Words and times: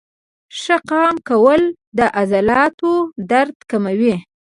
ښه 0.59 0.75
قام 0.89 1.15
کول 1.29 1.61
د 1.97 1.99
عضلاتو 2.19 2.91
درد 3.31 3.55
کموي. 3.71 4.15